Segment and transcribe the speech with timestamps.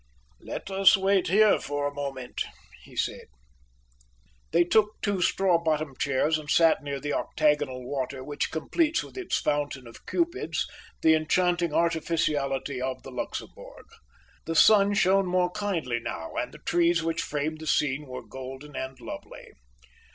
[0.39, 2.41] "Let us wait here for a moment,"
[2.81, 3.25] he said.
[4.49, 9.15] They took two straw bottomed chairs and sat near the octagonal water which completes with
[9.15, 10.65] its fountain of Cupids
[11.03, 13.85] the enchanting artificiality of the Luxembourg.
[14.45, 18.75] The sun shone more kindly now, and the trees which framed the scene were golden
[18.75, 19.51] and lovely.